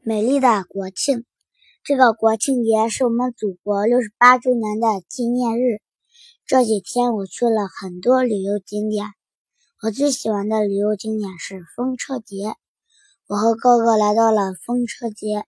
[0.00, 1.24] 美丽的国庆，
[1.82, 5.82] 这个国庆节是我们祖国六十八周年的纪念日。
[6.46, 9.12] 这几天我去了很多旅游景点，
[9.82, 12.54] 我最喜欢的旅游景点是风车节。
[13.26, 15.44] 我和哥哥来到了风车节，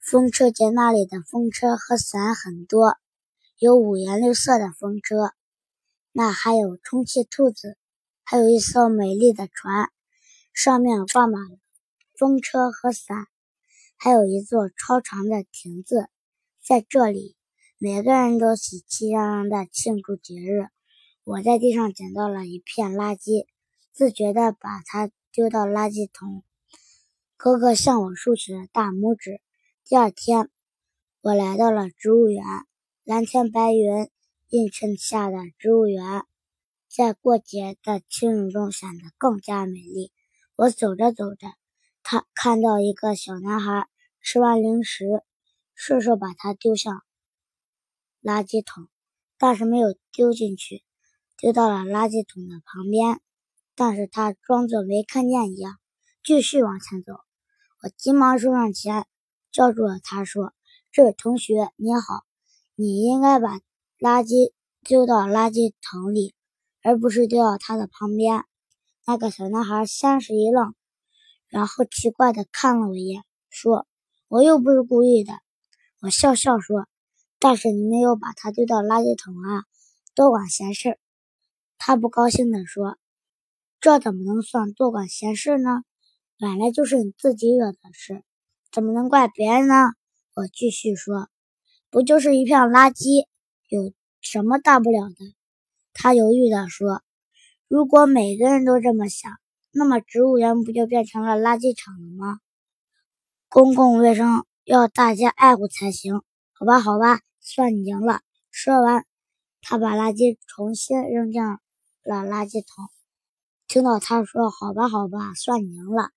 [0.00, 2.96] 风车节那里的风车和伞很多，
[3.58, 5.32] 有五颜六色的风车，
[6.12, 7.76] 那还有充气兔子，
[8.22, 9.90] 还有一艘美丽的船，
[10.54, 11.58] 上面挂满了
[12.16, 13.26] 风车和伞。
[14.04, 16.10] 还有一座超长的亭子，
[16.62, 17.38] 在这里，
[17.78, 20.66] 每个人都喜气洋洋地庆祝节日。
[21.24, 23.46] 我在地上捡到了一片垃圾，
[23.92, 26.44] 自觉地把它丢到垃圾桶。
[27.38, 29.40] 哥哥向我竖起了大拇指。
[29.86, 30.50] 第二天，
[31.22, 32.44] 我来到了植物园，
[33.04, 34.10] 蓝天白云
[34.50, 36.04] 映衬下的植物园，
[36.94, 40.12] 在过节的庆祝中显得更加美丽。
[40.56, 41.46] 我走着走着，
[42.02, 43.88] 他看到一个小男孩。
[44.24, 45.04] 吃完零食，
[45.74, 47.02] 顺手把它丢向
[48.22, 48.88] 垃圾桶，
[49.36, 50.82] 但是没有丢进去，
[51.36, 53.20] 丢到了垃圾桶的旁边。
[53.74, 55.78] 但是他装作没看见一样，
[56.24, 57.12] 继续往前走。
[57.82, 59.06] 我急忙冲上前，
[59.52, 60.54] 叫住了他，说
[60.90, 62.24] ：“这位同学，你好，
[62.76, 63.60] 你应该把
[63.98, 66.34] 垃圾丢到垃圾桶里，
[66.82, 68.42] 而不是丢到它的旁边。”
[69.04, 70.74] 那个小男孩先是一愣，
[71.48, 73.86] 然后奇怪地看了我一眼，说。
[74.28, 75.32] 我又不是故意的，
[76.00, 76.88] 我笑笑说
[77.38, 79.64] ：“但是你没有把它丢到垃圾桶啊，
[80.14, 80.98] 多管闲事。”
[81.78, 82.96] 他不高兴地说
[83.80, 85.82] ：“这怎么能算多管闲事呢？
[86.38, 88.24] 本来就是你自己惹的事，
[88.72, 89.74] 怎么能怪别人呢？”
[90.34, 91.28] 我继续说
[91.90, 93.26] ：“不就是一片垃圾，
[93.68, 95.16] 有什么大不了的？”
[95.92, 97.02] 他犹豫地说
[97.68, 99.30] ：“如果每个人都这么想，
[99.70, 102.38] 那么植物园不就变成了垃圾场了吗？”
[103.54, 106.22] 公共卫生要大家爱护才行，
[106.54, 108.20] 好吧，好吧，算你赢了。
[108.50, 109.06] 说完，
[109.62, 111.60] 他把垃圾重新扔进了
[112.02, 112.86] 垃圾桶。
[113.68, 116.10] 听到他说“好吧，好吧，算你赢了”，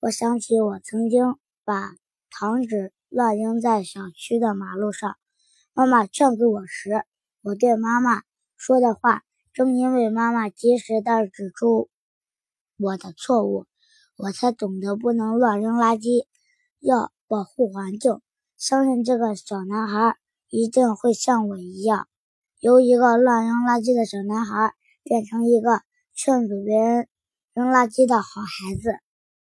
[0.00, 1.94] 我想起我曾经把
[2.28, 5.16] 糖纸乱扔在小区的马路上，
[5.72, 7.06] 妈妈劝阻我时，
[7.40, 8.20] 我对妈妈
[8.58, 9.22] 说的话，
[9.54, 11.88] 正因为妈妈及时的指出
[12.76, 13.64] 我的错误，
[14.18, 16.26] 我才懂得不能乱扔垃圾。
[16.84, 18.20] 要保护环境，
[18.58, 20.18] 相信这个小男孩
[20.50, 22.08] 一定会像我一样，
[22.60, 25.80] 由一个乱扔垃圾的小男孩变成一个
[26.14, 27.08] 劝阻别人
[27.54, 28.98] 扔垃圾的好孩子。